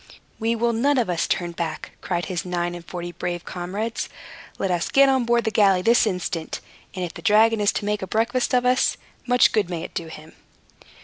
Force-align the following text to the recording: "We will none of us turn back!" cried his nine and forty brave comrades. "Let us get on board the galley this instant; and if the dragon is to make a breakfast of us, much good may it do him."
"We 0.39 0.55
will 0.55 0.73
none 0.73 0.97
of 0.97 1.11
us 1.11 1.27
turn 1.27 1.51
back!" 1.51 1.91
cried 2.01 2.25
his 2.25 2.43
nine 2.43 2.73
and 2.73 2.83
forty 2.83 3.11
brave 3.11 3.45
comrades. 3.45 4.09
"Let 4.57 4.71
us 4.71 4.89
get 4.89 5.09
on 5.09 5.25
board 5.25 5.43
the 5.43 5.51
galley 5.51 5.83
this 5.83 6.07
instant; 6.07 6.59
and 6.95 7.05
if 7.05 7.13
the 7.13 7.21
dragon 7.21 7.61
is 7.61 7.71
to 7.73 7.85
make 7.85 8.01
a 8.01 8.07
breakfast 8.07 8.55
of 8.55 8.65
us, 8.65 8.97
much 9.27 9.51
good 9.51 9.69
may 9.69 9.83
it 9.83 9.93
do 9.93 10.07
him." 10.07 10.33